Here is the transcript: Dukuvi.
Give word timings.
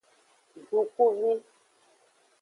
Dukuvi. 0.69 1.31